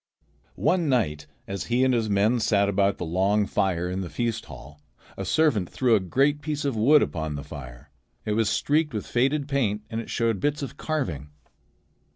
One 0.55 0.89
night 0.89 1.27
as 1.47 1.65
he 1.65 1.83
and 1.83 1.93
his 1.93 2.09
men 2.09 2.39
sat 2.39 2.67
about 2.67 2.97
the 2.97 3.05
long 3.05 3.45
fire 3.45 3.87
in 3.87 4.01
the 4.01 4.09
feast 4.09 4.45
hall, 4.45 4.81
a 5.15 5.23
servant 5.23 5.69
threw 5.69 5.93
a 5.93 5.99
great 5.99 6.41
piece 6.41 6.65
of 6.65 6.75
wood 6.75 7.03
upon 7.03 7.35
the 7.35 7.43
fire. 7.43 7.91
It 8.25 8.31
was 8.33 8.49
streaked 8.49 8.95
with 8.95 9.05
faded 9.05 9.47
paint 9.47 9.83
and 9.91 10.01
it 10.01 10.09
showed 10.09 10.39
bits 10.39 10.63
of 10.63 10.75
carving. 10.75 11.29